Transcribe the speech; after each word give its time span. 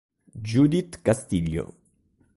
Judith 0.41 0.97
Castillo 1.05 1.69